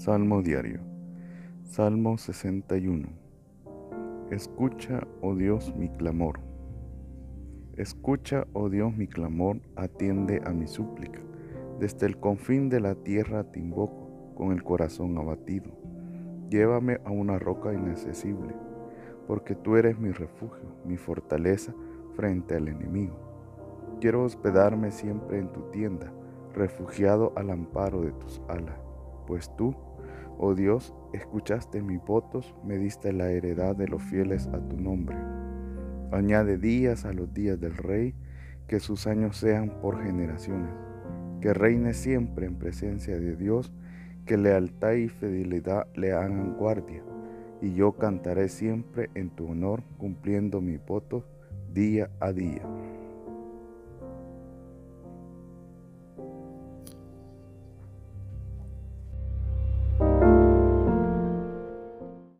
[0.00, 0.80] Salmo diario.
[1.62, 3.06] Salmo 61.
[4.30, 6.40] Escucha, oh Dios, mi clamor.
[7.76, 11.20] Escucha, oh Dios, mi clamor, atiende a mi súplica.
[11.78, 15.70] Desde el confín de la tierra te invoco con el corazón abatido.
[16.48, 18.54] Llévame a una roca inaccesible,
[19.26, 21.74] porque tú eres mi refugio, mi fortaleza
[22.14, 23.18] frente al enemigo.
[24.00, 26.10] Quiero hospedarme siempre en tu tienda,
[26.54, 28.80] refugiado al amparo de tus alas,
[29.26, 29.76] pues tú,
[30.42, 35.14] Oh Dios, escuchaste mis votos, me diste la heredad de los fieles a tu nombre.
[36.12, 38.14] Añade días a los días del rey,
[38.66, 40.72] que sus años sean por generaciones,
[41.42, 43.70] que reine siempre en presencia de Dios,
[44.24, 47.02] que lealtad y fidelidad le hagan guardia,
[47.60, 51.30] y yo cantaré siempre en tu honor, cumpliendo mis votos
[51.74, 52.62] día a día.